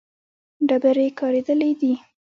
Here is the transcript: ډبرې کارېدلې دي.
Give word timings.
ډبرې 0.67 1.07
کارېدلې 1.19 1.71
دي. 1.79 1.93